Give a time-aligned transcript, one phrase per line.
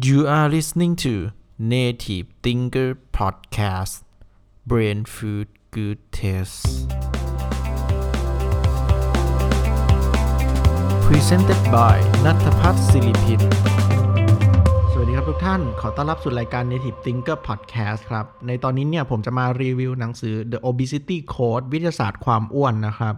[0.00, 4.04] You are listening to Native Thinker Podcast
[4.64, 6.86] Brain Food Good Taste
[11.06, 13.40] Presented by นัทพัฒน์ศิริพิน
[14.92, 23.14] สวัสดีครับทุกท่าน ขอต้อนรับสู่รายการ Native Thinker Podcast ครับ ในตอนนี้เนี่ยผมจะมารีวิวหนังสือ The Obesity Code วิทยาศาสตร์ความอ้วนนะครับ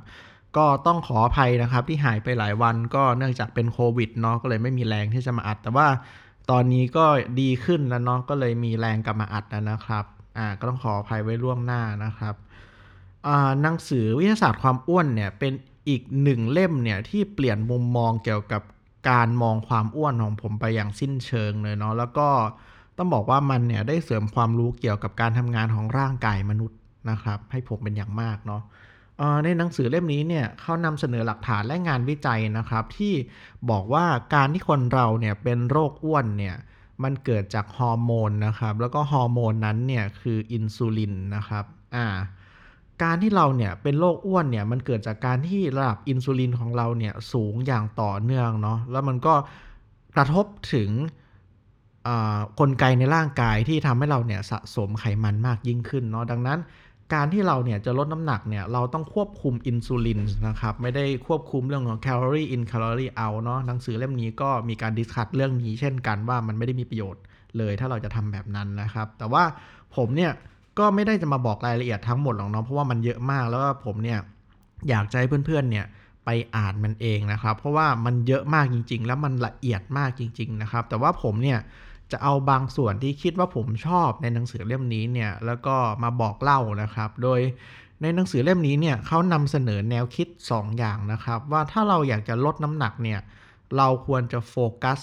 [0.56, 5.88] ก็ต้องขออภัยนะครับที่หายไปหลายวันก็เนื่องจากเป็นโควิดเนาะก็เลยไม่มีแรงที่จะมาอัด แต่ว่า
[6.50, 7.06] ตอนนี้ก็
[7.40, 10.04] ดีขึ้นแล้วเนาะก็เลยมีแรงกลับมาอัดแล้วนะครับ
[10.38, 12.34] อ่าก็ต้องขออภัยไว้ล่วงหน้านะครับ
[13.26, 15.52] อ่าหนังสือวิทยาศาสตร์ความอ้วนเนี่ยเป็น
[15.88, 18.62] อีกหนึ่งเล่มเนี่ยที่เปลี่ยนมุมมองเกี่ยวกับ
[19.10, 22.28] การมองความอ้วนของผมไปอย่างสิ้นเชิงเลยเนาะแล้วก็
[22.96, 26.78] ต้องบอกว่ามันเนี่ยได้เสริมความรู้เกี่ยวกับการทำงานของร่างกายมนุษย์
[27.10, 28.62] นะครับ ให้ผมเป็นอย่างมากเนาะ
[29.44, 33.14] ในหนังสือเล่มนี้เนี่ยเขานำเสนอหลักฐานและงานวิจัยนะครับ ที่
[33.70, 36.56] บอกว่าการที่คนเราเนี่ยเป็นโรคอ้วนเนี่ย
[37.02, 41.64] มันเกิดจากฮอร์โมนนะครับ แล้วก็ฮอร์โมนนั้นเนี่ยคืออินซูลินนะครับ
[41.96, 42.06] อ่า
[43.02, 49.34] การที่เราเนี่ยเป็นโรคอ้วนเนี่ยมันเกิดจากการที่ระดับอินซูลินของเราเนี่ยสูงอย่างต่อเนื่องเนาะแล้วมันก็
[50.16, 50.90] กระทบถึง
[52.60, 56.58] กลไกในร่างกายที่ทำให้เราเนี่ยสะสมไขมันมากยิ่งขึ้นเนาะดังนั้น
[57.14, 67.22] การที่เราเนี่ยจะลดน้ำหนักเนี่ยเราต้องควบคุมอินซูลินนะครับไม่ได้ควบคุมเรื่องของ calorie in calorie out เนาะหนังสือเล่มนี้ก็มีการ discuss เรื่องนี้เช่นกันว่ามันไม่ได้มีประโยชน์
[67.58, 69.42] เลยถ้าเราจะทำแบบนั้นนะครับ แต่ว่า
[69.96, 70.32] ผมเนี่ย
[70.78, 74.18] ก็ไม่ได้จะมาบอกรายละเอียดทั้งหมดหรอกเนาะเพราะว่ามันเยอะมากแล้วก็ผมเนี่ย
[74.88, 75.86] อยากจะให้เพื่อนๆเนี่ย
[76.24, 81.58] ไปอ่านมันเองนะครับ เพราะว่ามันเยอะมากจริง ๆ แล้วมันละเอียดมากจริง ๆ นะครับ แต่ว่าผมเนี่ย
[82.12, 87.40] จะเอาบางส่วนที่คิดว่าผมชอบในหนังสือเล่มนี้เนี่ยแล้วก็มาบอกเล่านะครับ โดย
[88.02, 93.20] ในหนังสือเล่มนี้เนี่ยเขานำเสนอแนวคิด 2 อย่างนะครับ ว่าถ้าเราอยากจะลดน้ำหนักเนี่ย
[93.76, 94.98] เราควรจะโฟกัส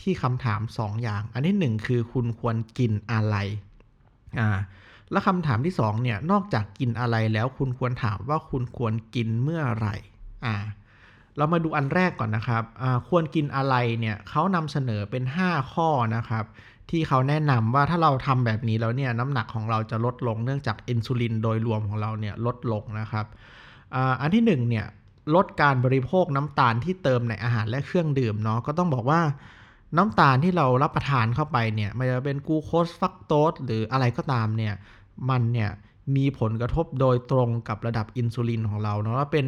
[0.00, 3.36] ที่คำถาม 2 อย่าง อันที่ 1 คือคุณควรกินอะไร
[4.38, 4.50] อ่า
[5.10, 9.96] และคำถามที่2เนี่ยนอกจากกินอะไรแล้วคุณควรถามว่าคุณควรกินเมื่อไหร่
[10.46, 10.56] อ่า
[11.36, 12.62] เรามาดูอันแรกก่อนนะครับ
[13.08, 16.44] ควรกินอะไรเนี่ยเขานำเสนอเป็น 5 ข้อนะครับ
[16.90, 23.26] ที่เขาแนะนำว่าถ้าเราทำแบบนี้แล้วเนี่ยน้ำหนักของเราจะลดลงเนื่องจากอินซูลินโดยรวมของเราเนี่ยลดลงนะครับ
[24.20, 24.86] อันที่1เนี่ย
[25.34, 29.20] ลดการบริโภคน้ำตาลที่เติมในอาหารและเครื่องดื่มเนาะก็ต้องบอกว่า
[29.96, 34.74] น้ำตาลที่เรารับประทานเข้าไปเนี่ยมันจะเป็นกูโคสฟักโตสหรืออะไรก็ตามเนี่ย
[35.30, 35.70] มันเนี่ย
[36.16, 39.46] มีผลกระทบโดยตรงกับระดับอินซูลินของเราเนาะแล้วเป็น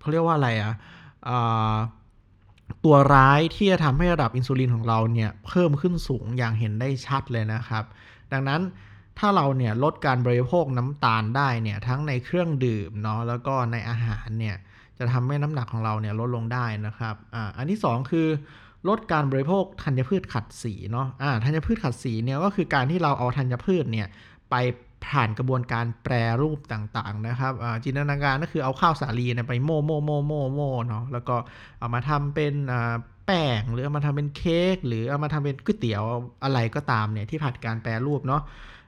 [0.00, 0.74] เขาเรียกว่าอะไรอะ
[2.84, 7.84] ตัวร้ายที่จะทำให้ระดับอินซูลินของเราเนี่ยเพิ่มขึ้นสูงอย่างเห็นได้ชัดเลยนะครับ
[8.32, 8.60] ดังนั้น
[9.18, 14.56] ถ้าเราเนี่ยลดการบริโภคน้ำตาลได้เนี่ยทั้งในเครื่องดื่มเนาะแล้วก็ในอาหารเนี่ย
[14.98, 18.28] จะทำให้น้ำหนักของเราเนี่ยลดลงได้นะครับอ่าอันที่ 2 คือ
[18.88, 24.06] ลดการบริโภคธัญพืชขัดสีเนาะอ่าธัญพืชขัดสีเนี่ยก็คือการที่เราเอาธัญพืชเนี่ย
[24.50, 24.54] ไป
[25.06, 27.52] ผ่านกระบวนการแปรรูปต่างๆนะครับ
[27.84, 31.36] จินตนาการก็คือเอาข้าวสาลีไปโม่โม่โม่โม่โม่เนาะแล้วก็
[31.78, 32.54] เอามาทำเป็น
[33.26, 36.02] แป้งหรือเอามาทำเป็นเค้กหรือเอามาทำเป็นก๋วยเตี๋ยว
[36.44, 38.42] อะไรก็ตามเนี่ยที่ผ่านการแปรรูปเนาะ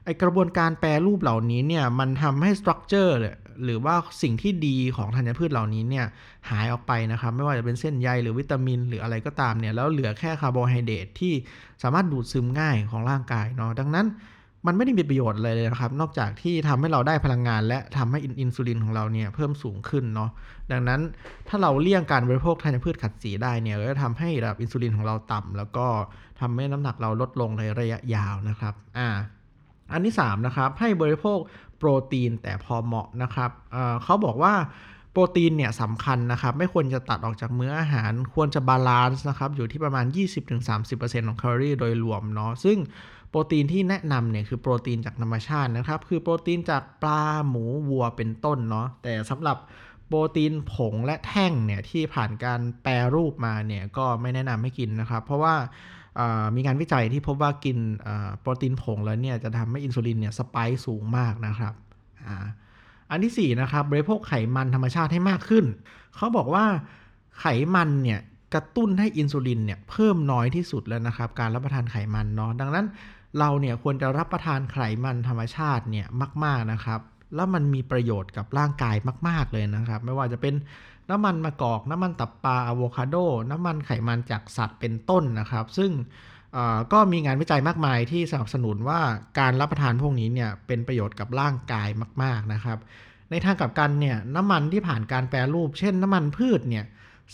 [0.05, 3.17] ไอกระบวนการแปรรูปเหล่านี้เนี่ยมันทำให้ structure
[3.63, 6.05] หรือว่าสิ่งที่ดีของธัญพืชเหล่านี้เนี่ย
[6.49, 11.33] หายออกไปนะครับ ไม่ว่าจะเป็นเส้นใยหรือวิตามิน หรืออะไรก็ตามเนี่ยแล้วเหลือแค่คาร์โบไฮเดรตที่
[11.83, 14.05] สามารถดูดซึมง่ายของร่างกายเนาะดังนั้น
[14.67, 20.29] มันไม่ได้มีประโยชน์อะไรเลยนะครับ นอกจากที่ทำให้เราได้พลังงาน และทำให้อินซูลินของเราเนี่ยเพิ่มสูงขึ้นเนาะ
[20.71, 21.01] ดังนั้น
[21.47, 25.87] ถ้าเราเลี่ยงการบริโภคธัญพืชขัดสีได้เนี่ยก็จะทำให้ระดับอินซูลินของเราต่ำแล้วก็
[26.39, 29.09] ทำให้น้ำหนักเราลดลงในระยะยาวนะครับอ่า
[29.91, 31.39] อันที่3นะครับให้บริโภค
[31.77, 33.51] โปรตีนแต่พอเหมาะนะครับ
[34.03, 34.53] เขาบอกว่า
[35.11, 40.05] โปรตีนเนี่ยสำคัญนะครับ ไม่ควรจะตัดออกจากมื้ออาหารควรจะ balance นะครับ อยู่ที่ประมาณ
[40.67, 42.77] 20-30%ของแคลอรี่โดยรวมเนาะซึ่ง
[43.29, 49.57] โปรตีนที่แนะนำเนี่ยคือโปรตีนจากธรรมชาตินะครับ คือโปรตีนจากปลาหมูวัวเป็นต้นเนาะ แต่สำหรับ
[50.07, 55.55] โปรตีนผงและแท่งเนี่ยที่ผ่านการแปรรูปมาเนี่ยก็ไม่แนะนำให้กินนะครับ เพราะว่า
[56.55, 57.77] มีการวิจัยที่พบว่ากิน
[58.41, 61.73] โปรตีนผงแล้วเนี่ยจะทำให้อินซูลินเนี่ยสปายสูงมากนะครับ
[63.11, 65.65] อันที่4นะครับบริโภคไขมันธรรมชาติให้มากขึ้น
[66.15, 66.65] เขาบอกว่า
[67.39, 68.19] ไขมันเนี่ย
[68.53, 72.85] กระตุ้นให้อินซูลินเนี่ยเพิ่มน้อยที่สุดแล้วนะครับ การรับประทานไขมันเนาะดังนั้น
[73.39, 76.07] เราเนี่ยควรจะรับประทานไขมันธรรมชาติเนี่ย
[76.43, 76.99] มาก ๆนะครับ
[77.35, 78.95] แล้วมันมีประโยชน์กับร่างกาย
[79.27, 80.53] มาก ๆเลยนะครับ ไม่ว่าจะเป็น
[81.09, 83.15] น้ำมันมะกอกน้ำมันตับปลาอะโวคาโด
[83.51, 85.91] น้ำมันไขมันจากสัตว์เป็นต้นนะครับ ซึ่ง
[86.93, 88.99] ก็มีงานวิจัยมากมายที่สนับสนุนว่า
[89.39, 91.89] การรับประทานพวกนี้เนี่ยเป็นประโยชน์กับร่างกาย
[92.23, 92.77] มาก ๆนะครับ
[93.31, 96.85] ในทางกลับกันเนี่ยน้ำมันที่ผ่านการแปรรูป เช่น น้ำมันพืชเนี่ย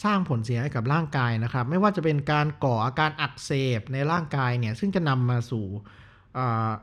[0.04, 5.66] สร้างผลเสียให้กับร่างกายนะครับ ไม่ว่าจะเป็นการก่ออาการอักเสบในร่างกายเนี่ยซึ่งจะนำมาสู่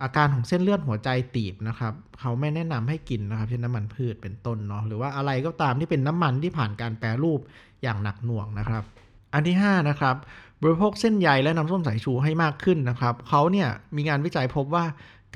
[0.03, 7.41] อาการของเส้นเลือดหัวใจตีบนะครับเขาไม่แนะนำให้กินนะครับเช่นน้ำมันพืชเป็นต้นเนาะหรือว่าอะไรก็ตามที่เป็นน้ำมันที่ผ่านการแปรรูป
[7.83, 8.83] อย่างหนักหน่วงนะครับ
[9.35, 10.17] อันที่5นะครับ
[10.63, 14.85] บริโภคเส้นใยและน้ำส้มสายชูให้มากขึ้นนะครับเขาเนี่ยมีงานวิจัยพบว่า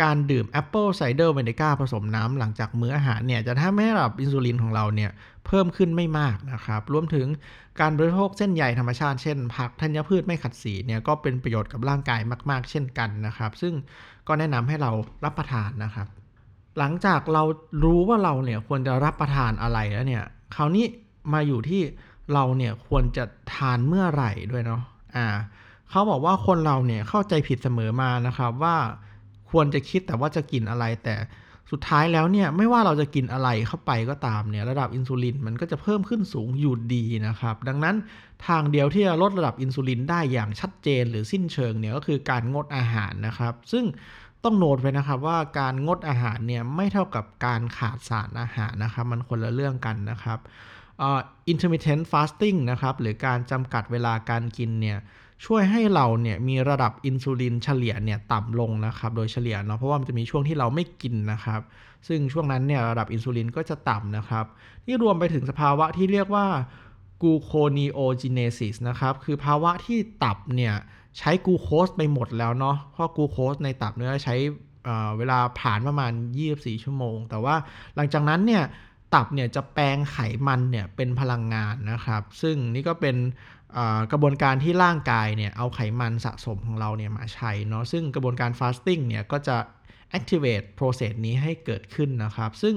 [0.02, 5.10] การดื่ม apple cider vinegar ผสมน้ำหลังจากมื้ออาหารเนี่ยจะทำให้ระดับอินซูลินของเราเนี่ย
[5.46, 7.26] เพิ่มขึ้นไม่มากนะครับ รวมถึง
[7.80, 12.20] การบริโภคเส้นใยธรรมชาติเช่น ผักธัญพืชไม่ขัดสีเนี่ยก็เป็นประโยชน์กับร่างกาย
[12.50, 13.74] มาก ๆ เช่นกันนะครับ ซึ่ง
[14.28, 14.90] ก็แนะนำให้เรา
[15.24, 16.06] รับประทานนะครับ
[16.78, 17.42] หลังจากเรา
[17.84, 20.86] รู้ว่าเราเนี่ยควรจะรับประทานอะไรแล้วเนี่ยคราวนี้
[21.32, 21.82] มาอยู่ที่
[22.32, 24.82] เราเนี่ยควรจะทานเมื่อไหร่ด้วยเนาะ
[25.16, 25.26] อ่า
[25.90, 28.76] เขาบอกว่าคนเราเนี่ยเข้าใจผิดเสมอมานะครับว่า
[29.50, 31.16] ควรจะคิดแต่ว่าจะกินอะไร แต่
[31.70, 37.96] สุดท้ายแล้วเนี่ยไม่ว่าเราจะกินอะไรเข้าไปก็ตามเนี่ยระดับอินซูลินมันก็จะเพิ่มขึ้นสูงอยู่ดีนะครับ ดังนั้น
[38.46, 43.84] ทางเดียวที่จะลดระดับอินซูลินได้อย่างชัดเจนหรือสิ้นเชิงเนี่ยก็คือการงดอาหารนะครับ ซึ่ง
[44.46, 50.38] ต้องโน้ตไว้นะครับว่าการงดอาหารเนี่ยไม่เท่ากับการขาดสารอาหารนะครับ มันคนละเรื่องกันนะครับ
[51.52, 54.98] intermittent fasting นะครับ หรือการจำกัดเวลาการกินเนี่ย
[55.44, 61.60] ช่วยให้เราเนี่ยมีระดับอินซูลินเฉลี่ยเนี่ยต่ำลงนะครับ โดยเฉลี่ยเนาะเพราะว่ามันจะมีช่วงที่เราไม่กินนะครับ
[62.08, 64.44] ซึ่งช่วงนั้นเนี่ยระดับอินซูลินก็จะต่ำนะครับ
[64.86, 66.46] นี่รวมไปถึงสภาวะที่เรียกว่า
[67.22, 70.74] กูโคนีโอจิเนซิสนะครับ คือภาวะที่ตับเนี่ย
[71.18, 74.36] ใช้กูโคสไปหมดแล้วเนาะเพราะกูโคสในตับเนี่ยใช้
[75.18, 76.12] เวลาผ่านประมาณ
[76.48, 77.54] 24 ชั่วโมง แต่ว่า
[77.96, 78.62] หลังจากนั้นเนี่ย
[79.14, 83.16] ตับเนี่ยจะแปลงไขมันเนี่ยเป็นพลังงานนะครับ ซึ่งนี่ก็เป็น
[84.12, 89.56] กระบวนการที่ร่างกายเนี่ยเอาไขมันสะสมของเราเนี่ยมาใช้เนาะซึ่งกระบวนการ fasting เนี่ยก็จะ
[90.18, 92.74] activate process นี้ให้เกิดขึ้นนะครับ ซึ่ง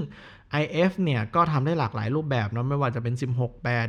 [0.64, 3.86] IF เนี่ยก็ทำได้หลากหลายรูปแบบเนาะไม่ว่าจะเป็น 16 8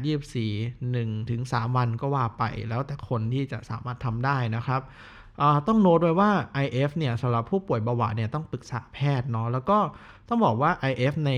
[0.47, 4.81] 24 1ถึง3วันก็ว่าไป แล้วแต่คนที่จะสามารถทำได้นะครับ
[5.67, 6.31] ต้องโน้ตไว้ว่า
[6.65, 9.79] IF เนี่ยสำหรับผู้ป่วยเบาหวานเนี่ยต้องปรึกษาแพทย์เนาะแล้วก็
[10.29, 11.31] ต้องบอกว่า IF ใน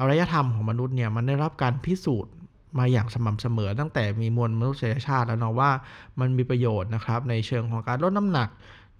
[0.00, 2.32] อารยธรรมของมนุษย์เนี่ยมันได้รับการพิสูจน์
[2.78, 5.70] มาอย่างสม่ำเสมอตั้งแต่มีมวลมนุษยชาติแล้วเนาะว่า
[6.20, 8.48] มันมีประโยชน์นะครับในเชิงของการลดน้ำหนัก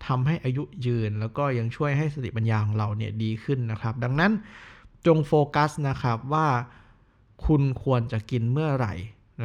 [0.06, 4.32] ทำให้อายุยืน แล้วก็ยังช่วยให้สติปัญญาของเราเนี่ยดีขึ้นนะครับ ดังนั้น
[5.06, 6.48] จงโฟกัสนะครับว่า
[7.46, 8.94] คุณควรจะกินเมื่อไหร่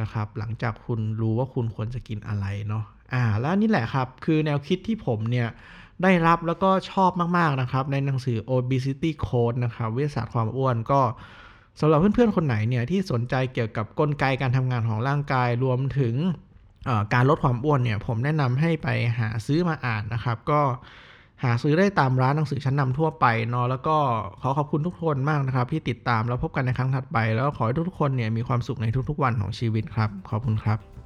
[0.00, 5.48] นะครับ หลังจากคุณรู้ว่าคุณควรจะกินอะไรเนาะอ่าแล้วนี่แหละครับ คือแนวคิดที่ผมเนี่ย
[6.02, 11.00] ได้รับแล้วก็ชอบมาก ๆ นะครับ ในหนังสือ obesity code นะครับวิทยาศาสตร์ความอ้วนก็
[11.80, 16.14] สำหรับเพื่อน ๆ คนไหนเนี่ยที่สนใจเกี่ยวกับกลไกการทำงานของร่างกายรวมถึง
[17.14, 20.60] การลดความอ้วนเนี่ยผมแนะนำให้ไปหาซื้อมาอ่านนะครับ ก็
[21.44, 23.96] หาซื้อได้ตามร้านหนังสือชั้นนำทั่วไปเนาะแล้วก็
[24.42, 31.03] ขอขอบคุณทุกคนมากนะครับ ที่ติดตามแล้วพบกันในครั้งถัดไป แล้วขอให้ทุกๆคนเนี่ยมีความสุขในทุกๆวันของชีวิตครับ ขอบคุณครับ